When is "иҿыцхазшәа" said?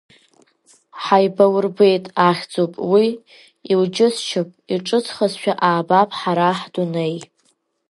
4.73-5.53